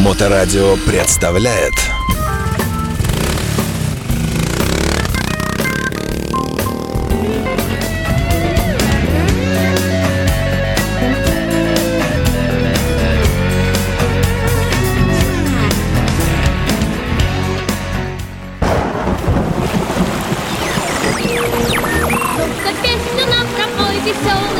Моторадио 0.00 0.76
представляет 0.86 1.74
песню 22.82 23.26
нам 23.26 23.46
пропой 23.54 23.96
веселый. 24.00 24.59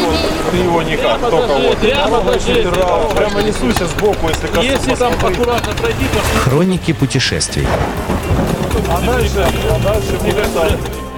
Ты 0.50 0.56
его 0.56 0.82
никак, 0.82 1.20
только 1.20 1.54
вот. 1.54 1.78
Прямо. 1.78 2.20
Прямо, 2.20 3.08
прямо 3.14 3.42
несуйся 3.42 3.86
сбоку, 3.86 4.28
если 4.28 4.46
коснусь 4.46 4.64
Если 4.64 4.94
там 4.94 5.12
аккуратно 5.12 5.72
пройти, 5.74 6.04
то 6.12 6.40
Хроники 6.40 6.92
путешествий. 6.92 7.66
А 8.88 9.00
дальше, 9.00 9.46
а 9.70 9.78
дальше 9.78 10.12
будет 10.22 10.54
там. 10.54 11.09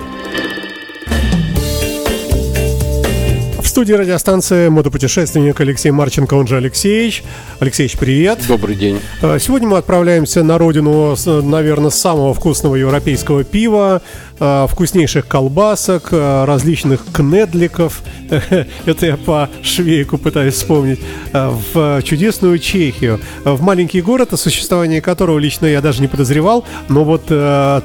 Студии 3.72 3.94
радиостанции 3.94 4.68
мотопутешественник 4.68 5.58
Алексей 5.58 5.90
Марченко, 5.90 6.34
он 6.34 6.46
же 6.46 6.58
Алексеевич. 6.58 7.24
Алексеевич, 7.58 7.96
привет. 7.96 8.40
Добрый 8.46 8.76
день. 8.76 9.00
Э, 9.22 9.38
Сегодня 9.40 9.66
мы 9.66 9.78
отправляемся 9.78 10.42
на 10.42 10.58
родину, 10.58 11.16
наверное, 11.26 11.88
самого 11.88 12.34
вкусного 12.34 12.76
европейского 12.76 13.44
пива, 13.44 14.02
э, 14.38 14.66
вкуснейших 14.68 15.26
колбасок, 15.26 16.08
э, 16.10 16.44
различных 16.44 17.00
кнедликов. 17.14 18.02
Это 18.84 19.06
я 19.06 19.16
по 19.16 19.48
швейку 19.62 20.18
пытаюсь 20.18 20.52
вспомнить. 20.52 21.00
В 21.32 22.02
чудесную 22.02 22.58
Чехию. 22.58 23.20
В 23.42 23.62
маленький 23.62 24.02
город, 24.02 24.34
о 24.34 24.36
существовании 24.36 25.00
которого 25.00 25.38
лично 25.38 25.64
я 25.64 25.80
даже 25.80 26.02
не 26.02 26.08
подозревал. 26.08 26.66
Но 26.90 27.04
вот 27.04 27.24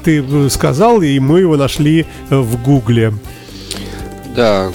ты 0.04 0.50
сказал, 0.50 1.00
и 1.00 1.18
мы 1.18 1.40
его 1.40 1.56
нашли 1.56 2.04
в 2.28 2.62
Гугле. 2.62 3.14
Да, 4.38 4.70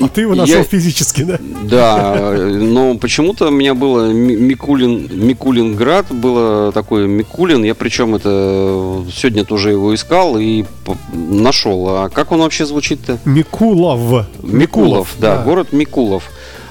А 0.00 0.08
ты 0.08 0.22
его 0.22 0.34
нашел 0.34 0.56
Я- 0.58 0.64
физически, 0.64 1.22
да? 1.22 1.38
да, 1.62 2.32
но 2.36 2.96
почему-то 2.98 3.46
у 3.46 3.50
меня 3.52 3.74
было 3.74 4.10
Ми- 4.10 4.34
Микулин, 4.34 5.08
Микулинград, 5.12 6.06
было 6.12 6.72
такое 6.72 7.06
Микулин, 7.06 7.62
я 7.62 7.76
причем 7.76 8.16
это 8.16 9.04
сегодня 9.14 9.44
тоже 9.44 9.70
его 9.70 9.94
искал 9.94 10.36
и 10.36 10.64
нашел. 11.12 11.88
А 11.90 12.08
как 12.08 12.32
он 12.32 12.40
вообще 12.40 12.66
звучит-то? 12.66 13.18
Микулов. 13.24 14.26
Микулов, 14.42 15.14
да, 15.18 15.42
город 15.44 15.68
Микулов. 15.72 16.24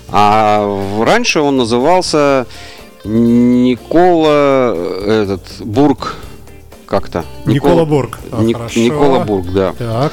А 0.10 0.66
раньше 1.06 1.40
он 1.40 1.56
назывался 1.58 2.46
Никола 3.06 4.74
э, 4.76 5.24
этот 5.24 5.66
Бург 5.66 6.16
как-то. 6.86 7.24
Никола 7.46 7.86
Бург. 7.86 8.20
А, 8.32 8.42
Ник-. 8.44 8.76
Никола 8.76 9.20
Бург, 9.24 9.46
да. 9.54 9.74
Так. 9.78 10.12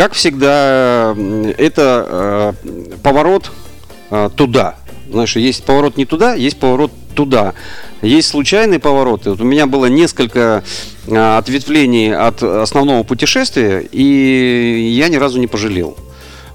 Как 0.00 0.14
всегда, 0.14 1.12
м, 1.14 1.42
это 1.58 2.54
э, 2.64 2.96
поворот 3.02 3.52
э, 4.10 4.30
туда. 4.34 4.76
Знаешь, 5.10 5.36
есть 5.36 5.62
поворот 5.64 5.98
не 5.98 6.06
туда, 6.06 6.32
есть 6.32 6.58
поворот 6.58 6.90
туда. 7.14 7.52
Есть 8.00 8.28
случайные 8.28 8.78
повороты. 8.78 9.28
Вот 9.28 9.42
у 9.42 9.44
меня 9.44 9.66
было 9.66 9.86
несколько 9.86 10.64
э, 11.06 11.36
ответвлений 11.36 12.14
от 12.14 12.42
основного 12.42 13.02
путешествия, 13.02 13.80
и 13.92 14.90
я 14.98 15.10
ни 15.10 15.16
разу 15.16 15.38
не 15.38 15.46
пожалел. 15.48 15.98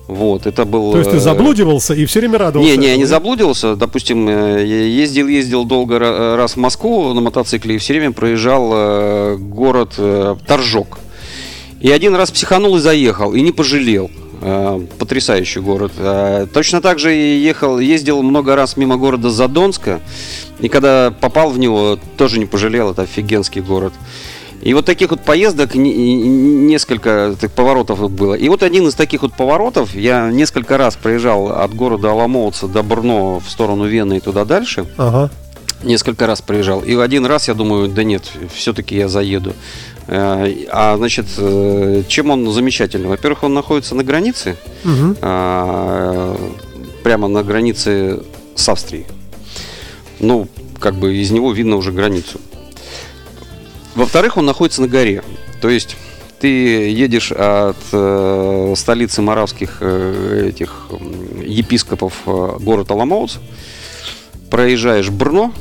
Вот, 0.08 0.48
это 0.48 0.66
был... 0.66 0.94
То 0.94 0.98
есть 0.98 1.12
ты 1.12 1.18
э, 1.18 1.20
заблудивался 1.20 1.94
и 1.94 2.06
все 2.08 2.22
время 2.22 2.40
радовался. 2.40 2.72
не, 2.72 2.78
не, 2.78 2.88
я 2.88 2.98
не 2.98 3.06
заблудился. 3.06 3.76
Допустим, 3.76 4.28
э, 4.28 4.66
ездил, 4.66 5.28
ездил 5.28 5.66
долго 5.66 5.98
ра- 5.98 6.36
раз 6.36 6.54
в 6.54 6.58
Москву 6.58 7.14
на 7.14 7.22
мотоцикле 7.22 7.76
и 7.76 7.78
все 7.78 7.94
время 7.94 8.12
проезжал 8.12 8.72
э, 8.74 9.36
город 9.38 9.94
э, 10.00 10.36
Торжок. 10.48 10.98
И 11.86 11.92
один 11.92 12.16
раз 12.16 12.32
психанул 12.32 12.78
и 12.78 12.80
заехал, 12.80 13.36
и 13.36 13.42
не 13.42 13.52
пожалел. 13.52 14.10
Э, 14.42 14.82
Потрясающий 14.98 15.60
город. 15.60 15.92
Э, 16.00 16.48
Точно 16.52 16.82
так 16.82 16.98
же 16.98 17.12
ехал, 17.12 17.78
ездил 17.78 18.24
много 18.24 18.56
раз 18.56 18.76
мимо 18.76 18.98
города 18.98 19.30
Задонска. 19.30 20.00
И 20.62 20.68
когда 20.68 21.14
попал 21.22 21.52
в 21.52 21.60
него, 21.60 22.00
тоже 22.18 22.40
не 22.40 22.48
пожалел. 22.48 22.90
Это 22.90 23.04
офигенский 23.04 23.62
город. 23.62 23.94
И 24.64 24.74
вот 24.74 24.86
таких 24.88 25.12
вот 25.12 25.22
поездок 25.22 25.76
не- 25.76 25.94
не- 25.94 26.24
несколько 26.74 27.36
так, 27.40 27.52
поворотов 27.52 28.10
было. 28.10 28.34
И 28.34 28.50
вот 28.50 28.64
один 28.64 28.88
из 28.88 28.96
таких 28.96 29.22
вот 29.22 29.36
поворотов, 29.36 29.94
я 29.94 30.32
несколько 30.32 30.80
раз 30.80 30.96
проезжал 30.96 31.50
от 31.52 31.76
города 31.76 32.10
Аламоуца 32.10 32.68
до 32.68 32.82
Брно 32.82 33.40
в 33.46 33.48
сторону 33.48 33.86
Вены 33.86 34.18
и 34.18 34.20
туда 34.22 34.44
дальше. 34.44 34.88
Ага. 34.98 35.30
Несколько 35.86 36.26
раз 36.28 36.42
проезжал. 36.42 36.82
И 36.82 36.96
один 36.96 37.26
раз 37.26 37.48
я 37.48 37.54
думаю, 37.54 37.88
да 37.88 38.04
нет, 38.04 38.24
все-таки 38.54 38.98
я 38.98 39.08
заеду. 39.08 39.54
Э, 40.08 40.52
А 40.70 40.98
значит, 40.98 41.28
э, 41.38 42.04
чем 42.08 42.32
он 42.32 42.52
замечательный? 42.52 43.08
Во-первых, 43.08 43.44
он 43.44 43.54
находится 43.54 43.96
на 43.96 44.04
границе, 44.04 44.58
а, 45.22 46.36
прямо 47.04 47.28
на 47.28 47.44
границе 47.44 48.24
с 48.56 48.68
Австрией. 48.68 49.06
Ну, 50.20 50.48
как 50.80 50.96
бы 50.96 51.16
из 51.16 51.32
него 51.32 51.52
видно 51.52 51.76
уже 51.76 51.92
границу. 51.92 52.40
Во-вторых, 53.96 54.38
он 54.38 54.46
находится 54.46 54.82
на 54.82 54.88
горе. 54.88 55.24
То 55.62 55.70
есть 55.70 55.96
ты 56.40 56.48
едешь 56.90 57.32
от 57.32 57.78
э, 57.92 58.74
столицы 58.76 59.22
моравских 59.22 59.78
э, 59.82 60.50
этих 60.50 60.88
епископов 61.44 62.14
э, 62.26 62.58
город 62.60 62.92
Аламоуц, 62.92 63.38
проезжаешь 64.50 65.10
Брно, 65.10 65.54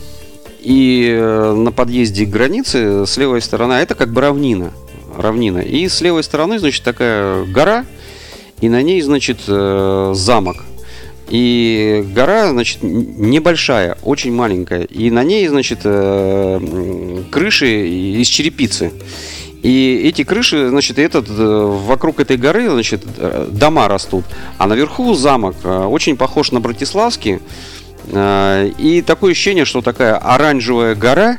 и 0.65 1.11
э, 1.11 1.53
на 1.53 1.71
подъезде 1.73 2.25
к 2.25 2.31
границе 2.31 3.07
с 3.07 3.17
левой 3.19 3.43
стороны, 3.43 3.75
а 3.75 3.81
это 3.81 3.95
как 3.95 4.13
бы 4.13 4.23
равнина, 4.23 4.73
равнина. 5.17 5.59
И 5.59 5.87
с 5.89 6.01
левой 6.01 6.25
стороны, 6.25 6.59
значит, 6.59 6.83
такая 6.83 7.45
гора, 7.45 7.85
и 8.61 8.69
на 8.71 8.83
ней, 8.83 9.03
значит, 9.03 9.41
э, 9.47 10.13
замок. 10.17 10.65
И 11.29 12.05
гора, 12.15 12.51
значит, 12.51 12.79
небольшая, 12.83 13.99
очень 14.03 14.33
маленькая. 14.33 14.85
И 14.85 15.11
на 15.11 15.23
ней, 15.23 15.47
значит, 15.49 15.81
э, 15.85 17.23
крыши 17.31 17.87
из 17.87 18.27
черепицы. 18.27 18.93
И 19.63 20.03
эти 20.05 20.25
крыши, 20.25 20.69
значит, 20.69 20.99
этот, 20.99 21.27
вокруг 21.29 22.21
этой 22.21 22.37
горы, 22.37 22.69
значит, 22.69 23.03
дома 23.51 23.89
растут. 23.89 24.25
А 24.59 24.67
наверху 24.67 25.15
замок 25.15 25.57
очень 25.65 26.19
похож 26.19 26.53
на 26.53 26.61
Братиславский. 26.61 27.41
Э, 28.09 28.71
И 28.79 29.03
такое 29.03 29.33
ощущение, 29.33 29.65
что 29.65 29.81
такая 29.83 30.17
оранжевая 30.17 30.95
гора, 30.95 31.39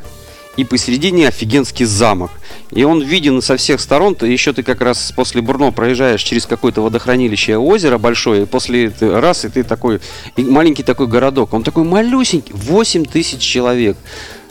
и 0.57 0.63
посередине 0.63 1.27
офигенский 1.27 1.85
замок. 1.85 2.31
И 2.71 2.83
он 2.85 3.01
виден 3.01 3.41
со 3.41 3.57
всех 3.57 3.81
сторон. 3.81 4.15
Ты 4.15 4.27
еще 4.27 4.53
ты 4.53 4.63
как 4.63 4.79
раз 4.79 5.11
после 5.13 5.41
Бурно 5.41 5.71
проезжаешь 5.71 6.21
через 6.23 6.45
какое-то 6.45 6.81
водохранилище 6.81 7.57
озеро 7.57 7.97
большое, 7.97 8.43
и 8.43 8.45
после 8.45 8.89
ты 8.89 9.19
раз, 9.19 9.43
и 9.43 9.49
ты 9.49 9.63
такой, 9.63 9.99
и 10.37 10.43
маленький 10.43 10.83
такой 10.83 11.07
городок. 11.07 11.53
Он 11.53 11.63
такой 11.63 11.83
малюсенький, 11.83 12.53
8 12.55 13.03
тысяч 13.05 13.39
человек. 13.41 13.97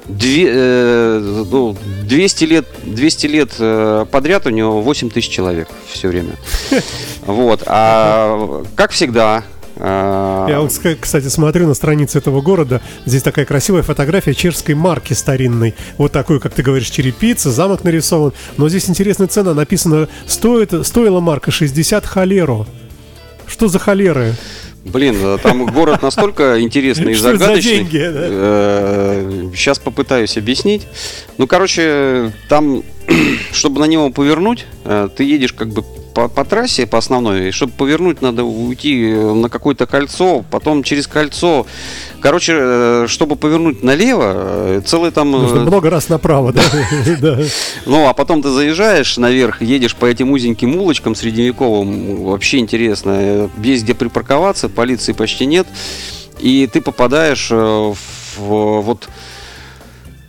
Две- 0.07 0.51
э, 0.53 1.45
ну, 1.51 1.75
200 2.03 2.45
лет, 2.45 2.67
200 2.83 3.27
лет 3.27 3.53
э, 3.59 4.05
подряд 4.11 4.47
у 4.47 4.51
него 4.51 4.83
8 4.83 5.09
тысяч 5.09 5.31
человек 5.31 5.69
все 5.89 6.09
время. 6.09 6.37
Вот. 7.27 7.63
А 7.65 8.63
как 8.77 8.91
всегда, 8.91 9.37
а, 9.39 9.45
Я 9.77 10.61
вот, 10.61 10.73
кстати, 11.01 11.27
смотрю 11.27 11.67
на 11.67 11.75
странице 11.75 12.19
этого 12.19 12.41
города. 12.41 12.81
Здесь 13.07 13.23
такая 13.23 13.45
красивая 13.45 13.83
фотография 13.83 14.35
чешской 14.35 14.75
марки 14.75 15.13
старинной. 15.13 15.75
Вот 15.99 16.13
такой, 16.13 16.41
как 16.41 16.55
ты 16.55 16.63
говоришь, 16.63 16.91
черепица, 16.91 17.51
замок 17.51 17.83
нарисован. 17.85 18.33
Но 18.57 18.69
здесь 18.69 18.89
интересная 18.89 19.27
цена. 19.27 19.55
Написано, 19.55 20.09
стоит, 20.27 20.87
стоила 20.87 21.21
марка 21.21 21.51
60 21.51 22.07
холеру. 22.07 22.67
Что 23.47 23.69
за 23.69 23.79
холеры? 23.79 24.35
Блин, 24.85 25.17
э, 25.19 25.39
там 25.43 25.67
город 25.67 26.03
настолько 26.03 26.61
интересный 26.61 27.13
и 27.13 27.15
загадочный. 27.15 27.87
Сейчас 29.55 29.79
попытаюсь 29.79 30.37
объяснить. 30.37 30.87
Ну, 31.39 31.47
короче, 31.47 32.33
там, 32.49 32.83
чтобы 33.53 33.81
на 33.81 33.87
него 33.87 34.11
повернуть, 34.11 34.67
э, 34.85 35.09
ты 35.17 35.25
едешь 35.25 35.55
как 35.55 35.69
бы 35.69 35.85
по, 36.15 36.29
по 36.29 36.45
трассе, 36.45 36.87
по 36.87 36.99
основной, 36.99 37.51
чтобы 37.51 37.73
повернуть, 37.73 38.23
надо 38.23 38.45
уйти 38.45 39.11
э, 39.11 39.33
на 39.33 39.49
какое-то 39.49 39.87
кольцо, 39.87 40.45
потом 40.51 40.83
через 40.83 41.07
кольцо. 41.07 41.67
Короче, 42.21 42.55
э, 42.57 43.07
чтобы 43.09 43.37
повернуть 43.37 43.83
налево, 43.83 44.33
э, 44.35 44.83
целый 44.87 45.11
там... 45.11 45.31
Нужно 45.33 45.61
много 45.61 45.91
раз 45.91 46.09
направо, 46.09 46.53
да? 47.21 47.39
Ну, 47.85 48.07
а 48.07 48.15
потом 48.15 48.43
ты 48.43 48.51
заезжаешь 48.51 49.19
наверх, 49.19 49.61
едешь 49.61 49.97
по 49.97 50.07
этим 50.07 50.31
узеньким 50.31 50.77
улочкам 50.77 51.15
средневековым. 51.15 52.25
Вообще 52.25 52.59
интересно. 52.59 53.51
Есть 53.63 53.83
где 53.83 53.95
припарковаться, 53.95 54.69
полиции 54.69 55.13
почти 55.13 55.47
нет. 55.47 55.67
И 56.39 56.69
ты 56.73 56.81
попадаешь 56.81 57.51
в 57.51 57.97
вот 58.39 59.09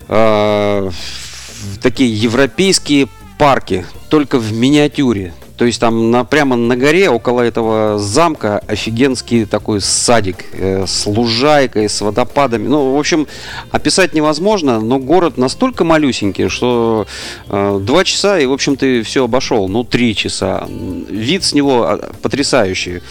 э, 0.08 0.90
в 0.90 1.78
такие 1.82 2.14
европейские 2.14 3.08
парки, 3.38 3.86
только 4.10 4.40
в 4.40 4.52
миниатюре. 4.54 5.34
То 5.58 5.66
есть 5.66 5.80
там 5.80 6.12
на, 6.12 6.24
прямо 6.26 6.56
на 6.56 6.76
горе, 6.76 7.10
около 7.10 7.42
этого 7.42 7.98
замка, 7.98 8.62
офигенский 8.68 9.46
такой 9.46 9.82
садик 9.82 10.46
э, 10.54 10.86
с 10.86 11.06
лужайкой, 11.06 11.88
с 11.88 12.02
водопадами. 12.02 12.68
Ну, 12.68 12.96
в 12.96 13.00
общем, 13.00 13.28
описать 13.72 14.14
невозможно, 14.14 14.80
но 14.82 15.00
город 15.00 15.38
настолько 15.38 15.84
малюсенький, 15.84 16.50
что 16.50 17.08
э, 17.48 17.80
два 17.82 18.04
часа, 18.04 18.40
и, 18.40 18.46
в 18.46 18.54
общем, 18.54 18.76
ты 18.76 19.02
все 19.04 19.24
обошел. 19.24 19.68
Ну, 19.70 19.84
три 19.84 20.16
часа. 20.16 20.68
Вид 21.10 21.44
с 21.44 21.54
него 21.54 21.84
а, 21.84 22.12
потрясающий 22.22 23.02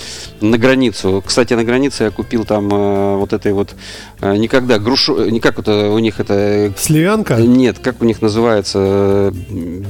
на 0.41 0.59
границу. 0.59 1.23
Кстати, 1.27 1.55
на 1.55 1.65
границе 1.65 2.05
я 2.05 2.11
купил 2.11 2.45
там 2.45 2.69
э, 2.73 3.17
вот 3.17 3.33
этой 3.33 3.53
вот 3.53 3.75
э, 4.21 4.37
никогда 4.37 4.79
грушу, 4.79 5.31
не 5.31 5.41
как 5.41 5.59
это 5.59 5.91
у 5.91 5.99
них 5.99 6.21
это 6.21 6.73
Сливянка? 6.77 7.37
нет, 7.37 7.79
как 7.79 8.03
у 8.03 8.05
них 8.05 8.21
называется 8.21 8.79
э, 8.79 9.33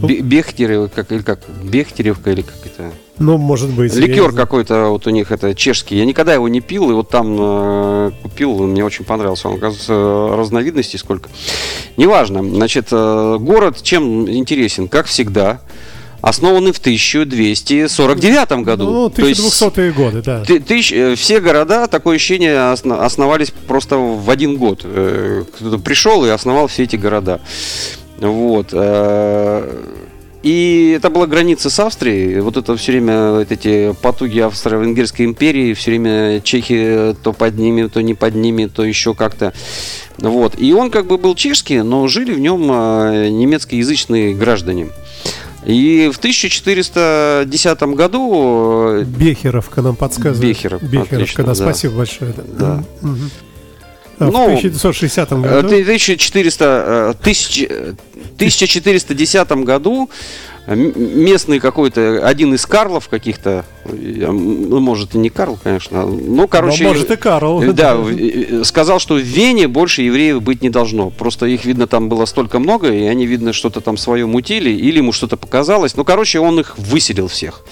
бе- 0.02 0.20
Бехтерев, 0.20 0.90
как 0.94 1.10
или 1.10 1.22
как 1.22 1.40
Бехтеревка 1.62 2.30
или 2.30 2.43
как 2.44 2.66
это 2.66 2.92
Ну, 3.18 3.36
может 3.38 3.70
быть. 3.70 3.94
ликер 3.94 4.32
какой-то 4.32 4.86
вот 4.88 5.06
у 5.06 5.10
них 5.10 5.32
это 5.32 5.54
чешский. 5.54 5.96
Я 5.96 6.04
никогда 6.04 6.34
его 6.34 6.48
не 6.48 6.60
пил, 6.60 6.90
и 6.90 6.94
вот 6.94 7.08
там 7.08 7.36
э, 7.38 8.10
купил, 8.22 8.66
мне 8.66 8.84
очень 8.84 9.04
понравился. 9.04 9.48
Он, 9.48 9.56
оказывается, 9.56 10.36
разновидностей 10.36 10.98
сколько. 10.98 11.28
Неважно. 11.96 12.42
Значит, 12.42 12.88
э, 12.92 13.36
город 13.40 13.82
чем 13.82 14.28
интересен? 14.30 14.88
Как 14.88 15.06
всегда, 15.06 15.60
основанный 16.20 16.72
в 16.72 16.78
1249 16.78 18.64
году. 18.64 18.84
Ну, 18.90 19.10
То 19.10 19.26
есть 19.26 19.40
1200-е 19.40 19.92
годы, 19.92 20.22
да. 20.22 20.42
ты- 20.44 20.58
тысяч- 20.60 20.92
э, 20.92 21.14
все 21.16 21.40
города, 21.40 21.86
такое 21.86 22.16
ощущение, 22.16 22.70
осно- 22.72 23.02
основались 23.04 23.50
просто 23.50 23.96
в 23.98 24.28
один 24.30 24.56
год. 24.56 24.80
Э, 24.84 25.44
Кто-то 25.56 25.78
пришел 25.78 26.24
и 26.24 26.30
основал 26.30 26.66
все 26.68 26.84
эти 26.84 26.96
города. 26.96 27.40
Вот. 28.20 28.68
э, 28.72 29.82
И 30.44 30.92
это 30.94 31.08
была 31.08 31.26
граница 31.26 31.70
с 31.70 31.80
Австрией. 31.80 32.40
Вот 32.40 32.58
это 32.58 32.76
все 32.76 32.92
время 32.92 33.30
вот 33.30 33.50
эти 33.50 33.94
потуги 34.02 34.40
Австро-Венгерской 34.40 35.24
империи, 35.24 35.72
все 35.72 35.92
время 35.92 36.42
чехи 36.42 37.16
то 37.22 37.32
под 37.32 37.56
ними, 37.56 37.86
то 37.86 38.02
не 38.02 38.12
под 38.12 38.34
ними, 38.34 38.66
то 38.66 38.84
еще 38.84 39.14
как-то. 39.14 39.54
Вот. 40.18 40.60
И 40.60 40.74
он 40.74 40.90
как 40.90 41.06
бы 41.06 41.16
был 41.16 41.34
чешский, 41.34 41.80
но 41.80 42.06
жили 42.08 42.34
в 42.34 42.40
нем 42.40 42.70
э, 42.70 43.30
немецкоязычные 43.30 44.34
граждане. 44.34 44.88
И 45.64 46.10
в 46.12 46.18
1410 46.18 47.82
году 47.94 49.00
э, 49.00 49.04
Бехеровка 49.04 49.80
нам 49.80 49.96
подсказывает. 49.96 50.42
Бехеров, 50.42 50.82
Бехеровка, 50.82 51.16
отлично, 51.16 51.44
да, 51.44 51.54
да. 51.54 51.54
спасибо 51.54 51.94
большое. 51.96 52.34
Да. 52.58 52.84
Мгм. 53.00 53.30
А 54.18 54.26
в 54.26 54.32
Ну, 54.32 54.44
1960 54.46 55.32
Э, 55.32 55.36
году 55.62 55.68
1400, 55.68 56.64
э, 56.86 57.14
тысяч- 57.22 57.66
э, 57.68 57.94
1410 58.36 59.64
году 59.64 60.08
местный 60.66 61.60
какой-то, 61.60 62.26
один 62.26 62.54
из 62.54 62.64
Карлов 62.64 63.08
каких-то, 63.08 63.66
э, 63.84 63.90
ну, 64.30 64.80
может 64.80 65.14
и 65.14 65.18
не 65.18 65.28
Карл, 65.28 65.58
конечно, 65.62 66.06
но, 66.06 66.48
короче... 66.48 66.84
Ну, 66.84 66.88
может, 66.90 67.10
и 67.10 67.16
Карл. 67.16 67.62
э, 67.62 67.72
Да, 67.72 67.98
сказал, 68.64 68.98
что 68.98 69.14
в 69.16 69.18
Вене 69.20 69.68
больше 69.68 70.00
евреев 70.02 70.40
быть 70.42 70.62
не 70.62 70.70
должно. 70.70 71.10
Просто 71.10 71.44
их, 71.46 71.66
видно, 71.66 71.86
там 71.86 72.08
было 72.08 72.24
столько 72.24 72.58
много, 72.60 72.90
и 72.90 73.02
они, 73.04 73.26
видно, 73.26 73.52
что-то 73.52 73.82
там 73.82 73.98
свое 73.98 74.24
мутили, 74.26 74.70
или 74.70 74.98
ему 74.98 75.12
что-то 75.12 75.36
показалось. 75.36 75.96
Ну, 75.96 76.04
короче, 76.04 76.38
он 76.40 76.58
их 76.60 76.78
выселил 76.78 77.28
всех. 77.28 77.62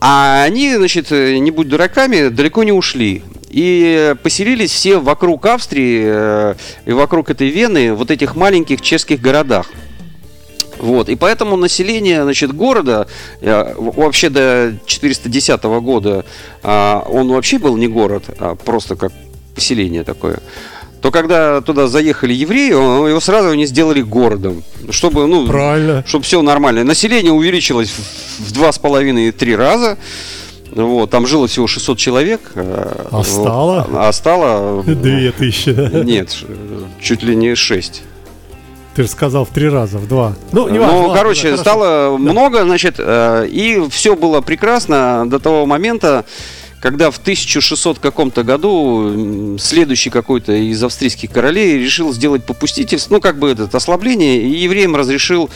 А 0.00 0.42
они, 0.42 0.74
значит, 0.76 1.10
не 1.12 1.50
будь 1.50 1.68
дураками, 1.68 2.28
далеко 2.28 2.64
не 2.64 2.72
ушли. 2.72 3.22
И 3.52 4.14
поселились 4.22 4.70
все 4.72 4.98
вокруг 4.98 5.44
Австрии 5.46 6.02
э, 6.04 6.54
и 6.86 6.92
вокруг 6.92 7.28
этой 7.30 7.48
Вены, 7.50 7.92
вот 7.92 8.10
этих 8.10 8.34
маленьких 8.34 8.80
чешских 8.80 9.20
городах. 9.20 9.70
Вот, 10.78 11.08
и 11.10 11.16
поэтому 11.16 11.56
население, 11.56 12.22
значит, 12.24 12.52
города 12.54 13.06
э, 13.40 13.74
вообще 13.76 14.30
до 14.30 14.74
410 14.86 15.62
года 15.62 16.24
а, 16.62 17.04
он 17.08 17.28
вообще 17.28 17.58
был 17.58 17.76
не 17.76 17.86
город, 17.88 18.24
а 18.40 18.54
просто 18.56 18.96
как 18.96 19.12
поселение 19.54 20.02
такое. 20.02 20.40
То 21.02 21.10
когда 21.10 21.60
туда 21.60 21.88
заехали 21.88 22.32
евреи, 22.32 22.70
его 22.70 23.20
сразу 23.20 23.52
не 23.54 23.66
сделали 23.66 24.00
городом, 24.02 24.62
чтобы, 24.90 25.26
ну, 25.26 25.46
Правильно. 25.46 26.04
чтобы 26.06 26.24
все 26.24 26.40
нормально. 26.42 26.84
Население 26.84 27.32
увеличилось 27.32 27.90
в- 27.90 28.52
два 28.52 28.72
с 28.72 28.78
половиной 28.78 29.28
и 29.28 29.32
три 29.32 29.54
раза. 29.54 29.98
Вот, 30.74 31.10
там 31.10 31.26
жило 31.26 31.46
всего 31.46 31.66
600 31.66 31.98
человек. 31.98 32.40
э, 32.54 33.06
А 33.10 33.16
вот. 33.18 33.26
стало? 33.26 33.86
А 33.94 34.12
стало... 34.12 34.82
Две 34.86 35.30
тысячи. 35.32 35.72
да. 35.72 35.88
Нет, 36.02 36.32
ш- 36.32 36.46
чуть 37.00 37.22
ли 37.22 37.36
не 37.36 37.54
6. 37.54 38.02
Ты 38.94 39.02
же 39.04 39.08
сказал 39.08 39.44
в 39.46 39.48
три 39.48 39.68
раза, 39.70 39.96
в 39.98 40.06
два. 40.06 40.34
Ну, 40.52 40.68
не 40.68 40.78
важно. 40.78 40.94
Ну, 40.96 41.00
ладно, 41.08 41.16
короче, 41.18 41.50
да, 41.52 41.56
хорошо. 41.56 41.62
стало 41.62 42.16
много, 42.18 42.62
значит, 42.64 42.96
э, 42.98 43.46
и 43.50 43.82
все 43.88 44.14
было 44.16 44.40
прекрасно 44.42 45.24
до 45.26 45.38
того 45.38 45.64
момента, 45.64 46.24
когда 46.82 47.10
в 47.12 47.18
1600 47.18 48.00
каком-то 48.00 48.42
году 48.42 49.56
следующий 49.58 50.10
какой-то 50.10 50.52
из 50.52 50.82
австрийских 50.82 51.30
королей 51.30 51.78
решил 51.78 52.12
сделать 52.12 52.44
попустительство, 52.44 53.14
ну, 53.14 53.20
как 53.20 53.38
бы 53.38 53.50
это 53.50 53.68
ослабление, 53.72 54.42
и 54.42 54.48
евреям 54.48 54.96
разрешил 54.96 55.48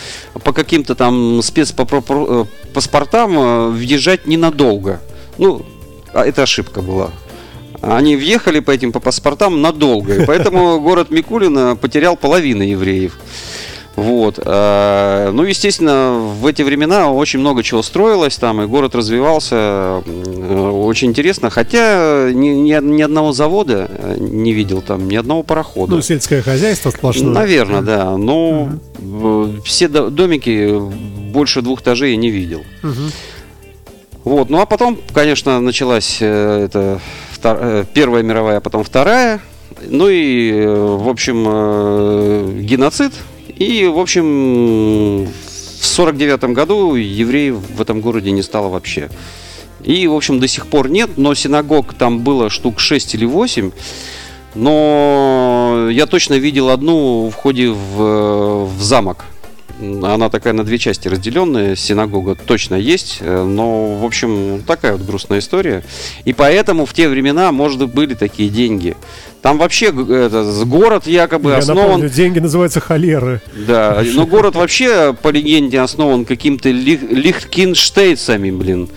по 0.45 0.53
каким-то 0.53 0.95
там 0.95 1.43
спецпаспортам 1.43 3.39
э, 3.39 3.69
въезжать 3.71 4.29
ненадолго. 4.29 5.01
Ну, 5.37 5.67
а 6.15 6.25
это 6.25 6.45
ошибка 6.45 6.81
была. 6.81 7.11
Они 7.83 8.15
въехали 8.15 8.61
по 8.61 8.71
этим 8.71 8.93
по 8.93 9.01
паспортам 9.01 9.61
надолго, 9.61 10.23
и 10.23 10.27
поэтому 10.27 10.81
город 10.89 11.11
Микулино 11.11 11.75
потерял 11.75 12.17
половину 12.17 12.63
евреев. 12.63 13.19
Вот. 13.97 14.39
э, 14.45 15.31
Ну, 15.33 15.43
естественно, 15.45 16.13
в 16.41 16.45
эти 16.47 16.61
времена 16.63 17.11
очень 17.11 17.41
много 17.41 17.63
чего 17.63 17.83
строилось 17.83 18.37
там, 18.37 18.61
и 18.61 18.67
город 18.67 18.95
развивался 18.95 20.03
э, 20.05 20.71
очень 20.71 21.09
интересно. 21.09 21.49
Хотя 21.49 22.31
ни, 22.31 22.49
ни, 22.49 22.79
ни 22.85 23.03
одного 23.03 23.33
завода 23.33 23.89
э, 23.91 24.17
не 24.19 24.53
видел 24.53 24.83
там, 24.83 25.09
ни 25.09 25.17
одного 25.17 25.43
парохода. 25.43 25.95
Ну, 25.97 26.03
сельское 26.03 26.43
хозяйство 26.43 26.91
сплошное. 26.91 27.31
Наверное, 27.33 27.81
да. 27.81 28.17
Но 28.19 28.69
э, 28.99 29.53
все 29.65 29.89
до- 29.89 30.11
домики 30.11 30.79
больше 31.33 31.63
двух 31.63 31.81
этажей 31.81 32.11
я 32.11 32.17
не 32.19 32.31
видел. 32.31 32.63
Мгм. 32.83 33.11
Вот, 34.25 34.51
ну 34.51 34.61
а 34.61 34.67
потом, 34.67 34.99
конечно, 35.15 35.59
началась 35.61 36.19
это 36.21 37.01
втор- 37.35 37.87
Первая 37.95 38.23
мировая, 38.23 38.59
а 38.59 38.61
потом 38.61 38.85
Вторая. 38.85 39.41
Ну 39.89 40.09
и, 40.09 40.53
в 40.67 41.09
общем, 41.09 41.45
геноцид. 42.67 43.13
И, 43.57 43.87
в 43.87 43.99
общем, 43.99 45.25
в 45.25 45.87
сорок 45.87 46.17
девятом 46.17 46.53
году 46.53 46.95
евреев 46.95 47.57
в 47.57 47.81
этом 47.81 48.01
городе 48.01 48.31
не 48.31 48.43
стало 48.43 48.69
вообще. 48.69 49.09
И, 49.83 50.07
в 50.07 50.15
общем, 50.15 50.41
до 50.41 50.49
сих 50.49 50.67
пор 50.67 50.91
нет, 50.91 51.11
но 51.17 51.35
синагог 51.35 51.95
там 51.95 52.21
было 52.21 52.51
штук 52.51 52.81
6 52.81 53.15
или 53.15 53.25
8. 53.25 53.71
Но 54.55 55.89
я 55.91 56.07
точно 56.07 56.35
видел 56.35 56.71
одну 56.71 57.29
в 57.31 57.35
ходе 57.35 57.69
в, 57.71 58.67
в 58.67 58.83
замок. 58.83 59.25
Она 59.79 60.31
такая 60.31 60.53
на 60.55 60.65
две 60.65 60.79
части 60.79 61.07
разделенная, 61.07 61.77
синагога 61.77 62.35
точно 62.35 62.77
есть, 62.77 63.19
э, 63.21 63.45
но, 63.45 63.97
в 63.97 64.05
общем, 64.05 64.63
такая 64.67 64.93
вот 64.93 65.03
грустная 65.03 65.41
история. 65.41 65.85
И 66.25 66.33
поэтому 66.33 66.87
в 66.87 66.95
те 66.95 67.09
времена, 67.09 67.53
может, 67.53 67.93
были 67.93 68.15
такие 68.15 68.49
деньги. 68.49 68.97
Там 69.43 69.59
вообще 69.59 69.87
это, 69.87 70.65
город 70.65 71.07
якобы 71.07 71.51
Я 71.51 71.59
основан... 71.59 71.85
напомню, 71.85 72.09
деньги 72.09 72.39
называются 72.39 72.81
холеры. 72.81 73.43
Да, 73.55 74.03
но 74.15 74.27
город 74.27 74.57
вообще, 74.57 75.15
по 75.15 75.29
легенде, 75.29 75.81
основан 75.81 76.25
каким-то 76.25 76.71
Лих- 76.71 77.13
Лихтенштейнцами, 77.13 78.51
блин. 78.51 78.89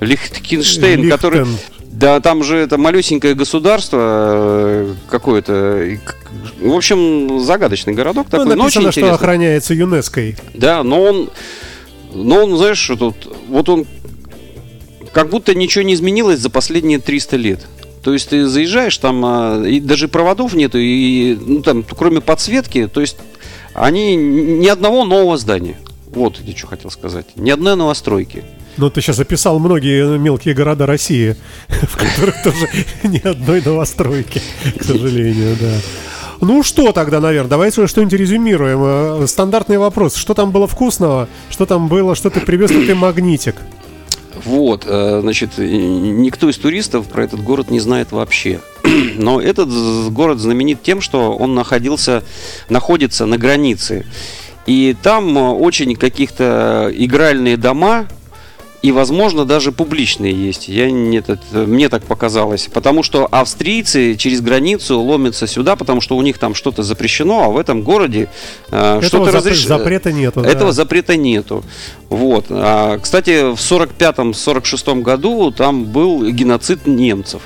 Лихтенштейн, 0.00 1.10
который... 1.10 1.40
Лихтен. 1.40 1.58
Да, 1.92 2.20
там 2.20 2.42
же 2.42 2.56
это 2.56 2.78
малюсенькое 2.78 3.34
государство 3.34 3.98
э, 4.00 4.94
какое-то. 5.10 5.98
В 6.60 6.72
общем, 6.74 7.40
загадочный 7.40 7.92
городок 7.92 8.26
Ну, 8.30 8.38
такой, 8.38 8.56
но 8.56 8.64
очень 8.64 8.82
написано, 8.82 8.92
что 8.92 9.00
интересный. 9.00 9.14
охраняется 9.14 9.74
ЮНЕСКО. 9.74 10.22
Да, 10.54 10.82
но 10.82 11.02
он, 11.02 11.30
но 12.14 12.44
он, 12.44 12.56
знаешь, 12.56 12.78
что 12.78 12.96
тут, 12.96 13.16
вот 13.48 13.68
он, 13.68 13.86
как 15.12 15.28
будто 15.30 15.54
ничего 15.54 15.82
не 15.82 15.94
изменилось 15.94 16.38
за 16.40 16.50
последние 16.50 16.98
300 16.98 17.36
лет. 17.36 17.60
То 18.02 18.12
есть 18.12 18.30
ты 18.30 18.46
заезжаешь, 18.46 18.96
там 18.98 19.22
а, 19.24 19.62
и 19.64 19.80
даже 19.80 20.08
проводов 20.08 20.54
нету, 20.54 20.78
и 20.78 21.36
ну, 21.40 21.62
там, 21.62 21.84
кроме 21.84 22.20
подсветки, 22.20 22.88
то 22.88 23.00
есть 23.00 23.16
они 23.74 24.16
ни 24.16 24.66
одного 24.66 25.04
нового 25.04 25.36
здания. 25.36 25.76
Вот 26.06 26.40
я 26.44 26.56
что 26.56 26.66
хотел 26.66 26.90
сказать. 26.90 27.26
Ни 27.36 27.50
одной 27.50 27.76
новостройки. 27.76 28.44
Ну, 28.76 28.90
ты 28.90 29.00
сейчас 29.00 29.18
описал 29.18 29.58
многие 29.58 30.18
мелкие 30.18 30.54
города 30.54 30.86
России, 30.86 31.36
в 31.68 31.96
которых 31.96 32.42
тоже 32.42 32.68
ни 33.04 33.26
одной 33.26 33.62
новостройки, 33.62 34.42
к 34.78 34.82
сожалению, 34.82 35.56
да. 35.60 35.72
Ну 36.42 36.64
что 36.64 36.90
тогда, 36.90 37.20
наверное, 37.20 37.50
давайте 37.50 37.86
что-нибудь 37.86 38.14
резюмируем. 38.14 38.80
Э, 39.22 39.26
Стандартный 39.28 39.78
вопрос. 39.78 40.16
Что 40.16 40.34
там 40.34 40.50
было 40.50 40.66
вкусного? 40.66 41.28
Что 41.48 41.66
там 41.66 41.86
было? 41.86 42.16
Что 42.16 42.30
ты 42.30 42.40
привез? 42.40 42.70
Ты 42.70 42.96
магнитик. 42.96 43.54
Вот, 44.44 44.84
э, 44.84 45.20
значит, 45.20 45.56
никто 45.58 46.50
из 46.50 46.58
туристов 46.58 47.06
про 47.06 47.22
этот 47.22 47.44
город 47.44 47.70
не 47.70 47.78
знает 47.78 48.10
вообще. 48.10 48.60
Но 49.16 49.40
этот 49.40 49.68
город 50.12 50.40
знаменит 50.40 50.82
тем, 50.82 51.00
что 51.00 51.32
он 51.32 51.54
находился, 51.54 52.24
находится 52.68 53.24
на 53.24 53.38
границе. 53.38 54.04
И 54.66 54.96
там 55.00 55.38
э, 55.38 55.48
очень 55.52 55.94
каких-то 55.94 56.90
игральные 56.92 57.56
дома 57.56 58.08
и, 58.82 58.90
возможно, 58.90 59.44
даже 59.44 59.70
публичные 59.70 60.32
есть. 60.32 60.66
Я 60.68 60.90
не, 60.90 61.18
этот, 61.18 61.40
мне 61.52 61.88
так 61.88 62.02
показалось. 62.04 62.68
Потому 62.72 63.04
что 63.04 63.28
австрийцы 63.30 64.16
через 64.16 64.40
границу 64.40 65.00
ломятся 65.00 65.46
сюда, 65.46 65.76
потому 65.76 66.00
что 66.00 66.16
у 66.16 66.22
них 66.22 66.38
там 66.38 66.54
что-то 66.54 66.82
запрещено, 66.82 67.44
а 67.44 67.48
в 67.48 67.58
этом 67.58 67.82
городе 67.82 68.28
э, 68.70 69.00
что-то 69.02 69.30
разрешено. 69.30 69.78
запрета 69.78 70.10
нету. 70.10 70.40
да. 70.42 70.48
Этого 70.48 70.72
запрета 70.72 71.16
нету. 71.16 71.62
Вот. 72.08 72.46
А, 72.50 72.98
кстати, 72.98 73.54
в 73.54 73.58
45-46 73.58 75.02
году 75.02 75.52
там 75.52 75.84
был 75.84 76.28
геноцид 76.28 76.86
немцев. 76.86 77.42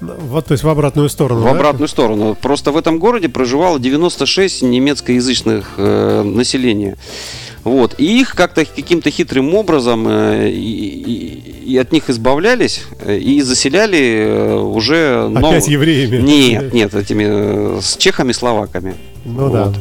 Вот, 0.00 0.44
то 0.44 0.52
есть 0.52 0.62
в 0.62 0.68
обратную 0.68 1.08
сторону. 1.08 1.40
В 1.40 1.44
да? 1.44 1.50
обратную 1.52 1.88
сторону. 1.88 2.36
Просто 2.40 2.70
в 2.70 2.76
этом 2.76 2.98
городе 2.98 3.30
проживало 3.30 3.78
96 3.78 4.62
немецкоязычных 4.62 5.74
э, 5.78 6.22
населения. 6.22 6.98
Вот. 7.66 7.96
И 7.98 8.20
их 8.20 8.34
как-то 8.36 8.64
каким-то 8.64 9.10
хитрым 9.10 9.52
образом 9.54 10.06
э, 10.08 10.48
и, 10.50 11.72
и- 11.72 11.76
от 11.78 11.90
них 11.92 12.08
избавлялись 12.08 12.84
э, 13.00 13.18
и 13.18 13.42
заселяли 13.42 13.98
э, 13.98 14.54
уже... 14.54 15.28
нов- 15.28 15.50
Опять 15.50 15.66
евреями. 15.68 16.22
Нет, 16.22 16.72
нет, 16.72 16.94
этими 16.94 17.24
э, 17.26 17.80
с 17.82 17.96
чехами, 17.96 18.30
словаками. 18.32 18.94
Ну 19.24 19.50
да. 19.50 19.64
Вот. 19.64 19.76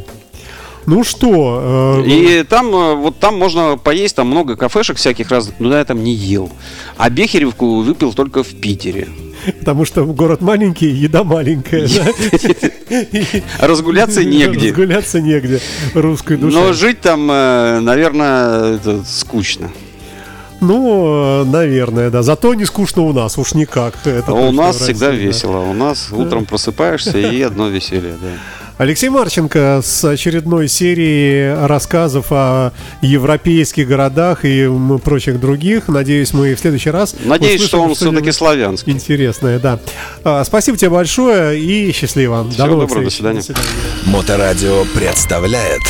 Ну 0.88 1.04
что, 1.04 2.02
э, 2.04 2.08
И 2.10 2.44
там, 2.44 2.72
вот 3.02 3.20
там 3.20 3.38
можно 3.38 3.78
поесть, 3.78 4.16
там 4.16 4.28
много 4.28 4.56
кафешек 4.56 4.98
всяких 4.98 5.30
разных, 5.30 5.56
но 5.60 5.78
я 5.78 5.86
там 5.86 6.04
не 6.04 6.14
ел. 6.14 6.50
А 6.98 7.10
Бехеревку 7.12 7.82
выпил 7.82 8.14
только 8.14 8.44
в 8.44 8.50
Питере. 8.56 9.08
Потому 9.60 9.86
что 9.86 10.06
город 10.06 10.42
маленький, 10.42 10.88
еда 10.90 11.24
маленькая. 11.24 11.88
да? 12.90 13.00
И- 13.02 13.44
Разгуляться 13.60 14.24
негде. 14.26 14.70
Разгуляться 14.70 15.22
негде 15.22 15.60
русской 15.94 16.38
душе. 16.38 16.56
Но 16.58 16.74
жить 16.74 17.02
там, 17.02 17.30
э, 17.32 17.80
наверное, 17.80 18.80
скучно. 19.06 19.72
Ну, 20.62 21.42
э, 21.42 21.44
наверное, 21.46 22.10
да. 22.10 22.24
Зато 22.24 22.54
не 22.54 22.66
скучно 22.66 23.04
у 23.04 23.14
нас, 23.14 23.38
уж 23.38 23.54
никак. 23.54 23.96
Это 24.06 24.32
А 24.32 24.34
у 24.34 24.52
нас 24.52 24.78
всегда 24.78 25.08
России, 25.10 25.22
да. 25.22 25.28
весело. 25.28 25.58
У 25.60 25.74
нас 25.74 26.10
утром 26.12 26.46
просыпаешься 26.46 27.18
и 27.18 27.42
одно 27.42 27.68
веселье. 27.70 28.14
Да. 28.22 28.28
Алексей 28.78 29.08
Марченко 29.10 29.80
с 29.82 30.04
очередной 30.04 30.68
серии 30.68 31.66
рассказов 31.66 32.28
о 32.32 32.74
европейских 33.02 33.88
городах 33.88 34.44
и 34.44 34.70
прочих 35.04 35.40
других. 35.40 35.88
Надеюсь, 35.88 36.34
мы 36.34 36.56
в 36.56 36.60
следующий 36.60 36.90
раз 36.90 37.16
Надеюсь, 37.24 37.62
что 37.64 37.82
он 37.82 37.96
все-таки 37.96 38.32
славянский. 38.32 38.92
Интересное, 38.92 39.60
да. 39.60 39.80
А, 40.26 40.44
Спасибо 40.44 40.78
тебе 40.78 40.90
большое 40.90 41.58
и 41.58 41.92
счастливо. 41.94 42.50
Всего 42.50 42.68
новых 42.68 42.90
доброго, 42.90 43.04
до 43.06 43.10
встреч. 43.10 43.44
свидания. 43.44 43.60
Моторадио 44.08 44.84
представляет 44.94 45.82